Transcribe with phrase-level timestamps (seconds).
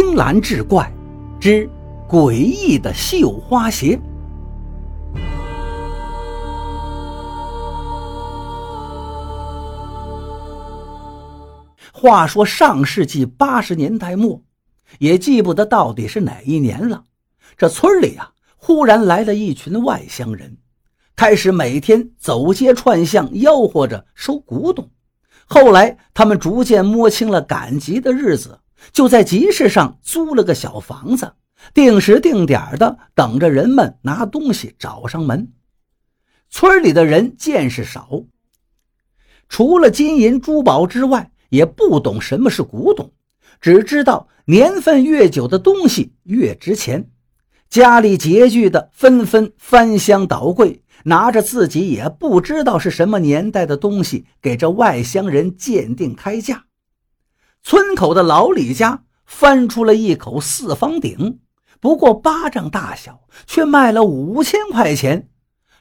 [0.00, 0.88] 青蓝志怪
[1.40, 1.68] 之
[2.08, 3.98] 诡异的绣花鞋。
[11.92, 14.40] 话说上世纪八十年代末，
[15.00, 17.02] 也记不得到底是哪一年了。
[17.56, 20.58] 这村里啊，忽然来了一群外乡人，
[21.16, 24.88] 开始每天走街串巷，吆喝着收古董。
[25.46, 28.60] 后来，他们逐渐摸清了赶集的日子。
[28.92, 31.32] 就在集市上租了个小房子，
[31.74, 35.52] 定时定点的等着人们拿东西找上门。
[36.50, 38.24] 村里的人见识少，
[39.48, 43.12] 除了金银珠宝之外，也不懂什么是古董，
[43.60, 47.10] 只知道年份越久的东西越值钱。
[47.68, 56.64] 家里拮据的纷纷翻箱倒柜，拿着自己也不知道是什么年代的东西，给这外乡人鉴定开价。
[57.62, 61.40] 村口的老李家翻出了一口四方鼎，
[61.80, 65.28] 不过巴掌大小，却卖了五千块钱。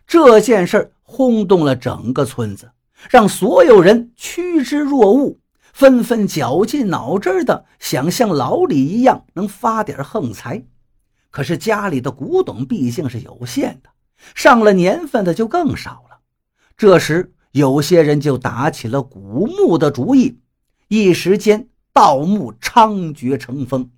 [0.05, 2.71] 这件事轰动了整个村子，
[3.09, 5.37] 让所有人趋之若鹜，
[5.73, 10.65] 纷纷绞尽脑汁的想像老李一样能发点横财。
[11.29, 13.89] 可是家里的古董毕竟是有限的，
[14.33, 16.19] 上了年份的就更少了。
[16.75, 20.39] 这时，有些人就打起了古墓的主意。
[20.89, 23.91] 一时间，盗墓猖獗成风。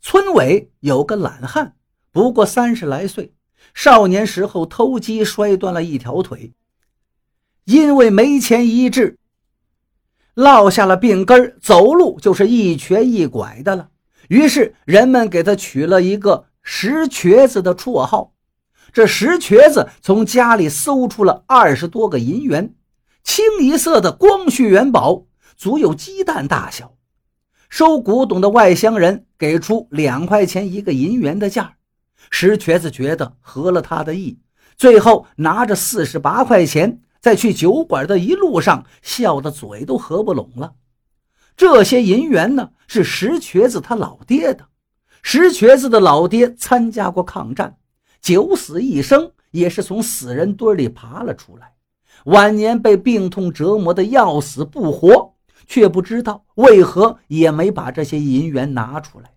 [0.00, 1.76] 村委有个懒汉，
[2.10, 3.32] 不过三十来岁，
[3.72, 6.52] 少年时候偷鸡摔断了一条腿，
[7.64, 9.16] 因为没钱医治，
[10.34, 13.90] 落下了病根走路就是一瘸一拐的了。
[14.28, 18.32] 于是人们给他取了一个“石瘸子”的绰号。
[18.92, 22.74] 这石瘸子从家里搜出了二十多个银元，
[23.22, 25.26] 清一色的光绪元宝。
[25.56, 26.94] 足有鸡蛋大小，
[27.68, 31.76] 收古董的外乡人给出两块钱一个银元的价，
[32.30, 34.38] 石瘸子觉得合了他的意，
[34.76, 40.74] 最后拿着四十八块钱，在去酒馆的一路上笑得嘴都合不拢了。
[41.56, 44.66] 这些银元呢，是石瘸子他老爹的。
[45.22, 47.76] 石瘸子的老爹参加过抗战，
[48.20, 51.72] 九死一生，也是从死人堆里爬了出来，
[52.24, 55.33] 晚年被病痛折磨得要死不活。
[55.66, 59.30] 却不知道为何也没把这些银元拿出来。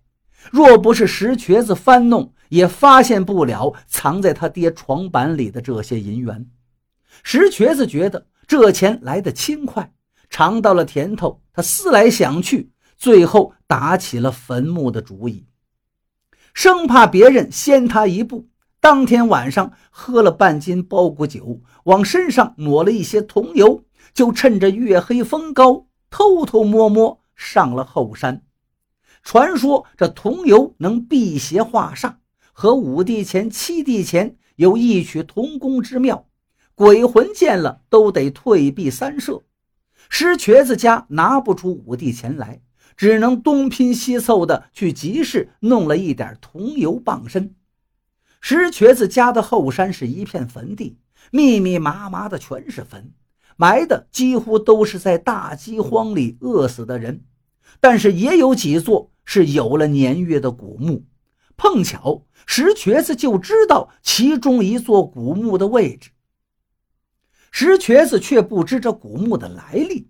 [0.50, 6.48] 若不是石瘸子翻弄，也发现不了藏在他爹床板里的这些银元。
[7.22, 9.92] 石瘸子觉得这钱来得轻快，
[10.30, 15.46] 尝到了甜头，他思来想去，最后打起了坟墓的主意，
[16.54, 18.48] 生怕别人先他一步。
[18.80, 23.84] 当天晚上喝了半斤包谷酒，往身上抹了一些桐油，
[24.14, 25.88] 就趁着月黑风高。
[26.10, 28.42] 偷偷摸摸上了后山，
[29.22, 32.16] 传说这桐油能辟邪化煞，
[32.52, 36.26] 和五帝钱、七帝钱有异曲同工之妙，
[36.74, 39.42] 鬼魂见了都得退避三舍。
[40.08, 42.62] 石瘸子家拿不出五帝钱来，
[42.96, 47.54] 只能东拼西凑的去集市弄了一点桐油傍身。
[48.40, 50.98] 石瘸子家的后山是一片坟地，
[51.30, 53.12] 密密麻麻的全是坟。
[53.60, 57.24] 埋的几乎都是在大饥荒里饿死的人，
[57.80, 61.04] 但是也有几座是有了年月的古墓。
[61.56, 66.10] 碰巧石瘸子就知道其中一座古墓的位置。
[67.50, 70.08] 石瘸子却不知这古墓的来历，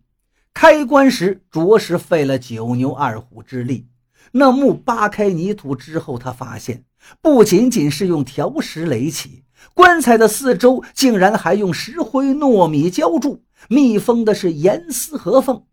[0.52, 3.88] 开棺时着实费了九牛二虎之力。
[4.32, 6.84] 那墓扒开泥土之后，他发现
[7.22, 9.44] 不仅仅是用条石垒起。
[9.74, 15.64] 棺材的四周竟然还用石灰、糯米浇筑，密封的是严丝合缝。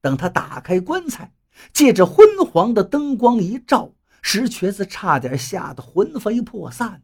[0.00, 1.32] 等他打开棺材，
[1.72, 7.02] 借着昏黄的灯光一照，石瘸子差点吓得魂飞魄散。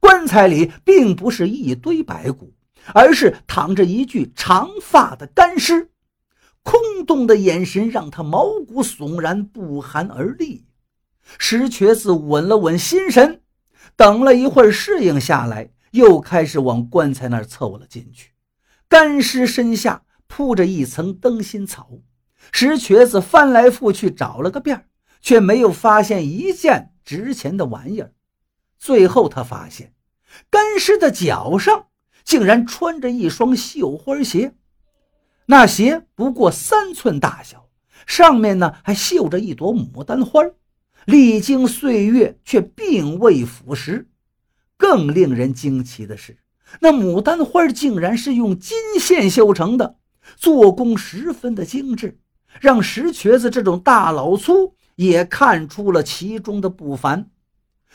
[0.00, 2.52] 棺材里并不是一堆白骨，
[2.92, 5.90] 而是躺着一具长发的干尸，
[6.62, 10.66] 空洞的眼神让他毛骨悚然，不寒而栗。
[11.38, 13.40] 石瘸子稳了稳心神。
[13.96, 18.32] 等了一会儿，适应下来，又开始往棺材那儿凑了进去。
[18.88, 21.90] 干尸身下铺着一层灯芯草，
[22.52, 24.86] 石瘸子翻来覆去找了个遍，
[25.20, 28.12] 却没有发现一件值钱的玩意儿。
[28.78, 29.94] 最后，他发现
[30.50, 31.86] 干尸的脚上
[32.22, 34.54] 竟然穿着一双绣花鞋，
[35.46, 37.68] 那鞋不过三寸大小，
[38.06, 40.42] 上面呢还绣着一朵牡丹花。
[41.06, 44.06] 历经岁月，却并未腐蚀。
[44.76, 46.36] 更令人惊奇的是，
[46.80, 49.96] 那牡丹花竟然是用金线绣成的，
[50.34, 52.18] 做工十分的精致，
[52.60, 57.30] 让石瘸子这种大老粗也看出了其中的不凡。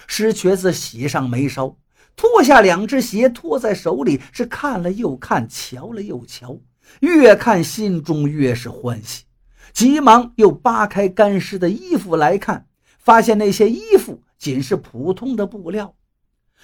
[0.08, 1.78] 石瘸子喜上眉梢，
[2.16, 6.58] 脱下两只鞋，托在手里，是看了又看，瞧了又瞧，
[7.02, 9.26] 越看心中越是欢喜，
[9.74, 12.68] 急忙又扒开干湿的衣服来看，
[13.02, 15.96] 发现那些衣服仅是普通的布料。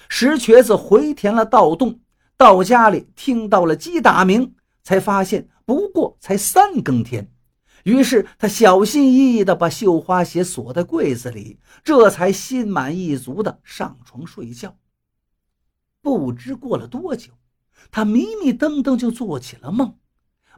[0.08, 2.00] 石瘸子回填了盗洞，
[2.36, 7.30] 到家里听到了鸡打鸣，才发现不过才三更天。
[7.84, 14.76] 于是他小心翼翼地把绣花鞋锁在柜子里，这才心满意足地上床睡觉。
[16.00, 17.32] 不知过了多久，
[17.90, 19.96] 他迷迷瞪瞪就做起了梦。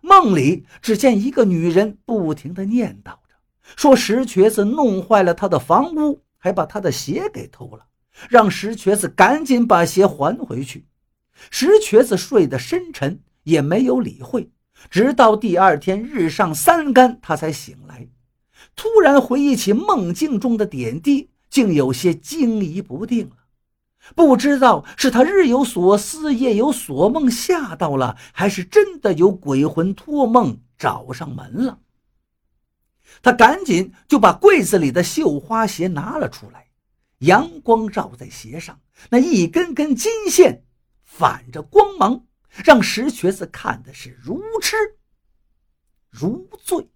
[0.03, 3.19] 梦里只见一个女人不停地念叨，
[3.77, 7.87] 说石瘸子弄坏了他的房屋，还把他的鞋给偷了，
[8.29, 10.87] 让石瘸子赶紧把鞋还回去。
[11.51, 14.51] 石瘸子睡得深沉，也没有理会。
[14.91, 18.09] 直到第二天日上三竿，他才醒来，
[18.75, 23.37] 突然回忆起梦境中的点滴，竟有些惊疑不定了。
[24.17, 31.79] 不知道是他日有所思，夜有所梦吓到了，还是真的有鬼魂托梦找上门了。
[33.23, 36.69] 他赶紧就把柜子里的绣花鞋拿了出来，
[37.19, 38.81] 阳光照在鞋上，
[39.11, 40.65] 那一根根金线
[41.05, 42.27] 反着光芒。
[42.65, 44.77] 让石瘸子看的是如痴
[46.11, 46.91] 如醉。